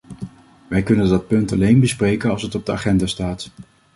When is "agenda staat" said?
2.71-3.49